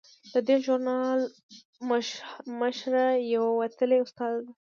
[0.33, 1.19] د دې ژورنال
[2.59, 4.51] مشره یوه وتلې استاده ده.